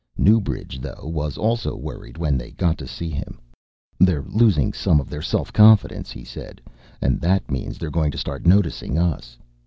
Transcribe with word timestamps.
Newbridge, 0.17 0.79
though, 0.79 1.07
was 1.13 1.37
also 1.37 1.75
worried 1.75 2.17
when 2.17 2.35
they 2.35 2.49
got 2.49 2.75
to 2.79 2.87
see 2.87 3.11
him. 3.11 3.39
"They're 3.99 4.23
losing 4.25 4.73
some 4.73 4.99
of 4.99 5.11
their 5.11 5.21
self 5.21 5.53
confidence," 5.53 6.09
he 6.09 6.23
said, 6.23 6.59
"and 7.03 7.21
that 7.21 7.51
means 7.51 7.77
they're 7.77 7.91
going 7.91 8.09
to 8.09 8.17
start 8.17 8.47
noticing 8.47 8.97
us. 8.97 9.37